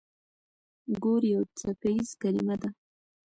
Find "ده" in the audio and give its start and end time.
2.61-2.69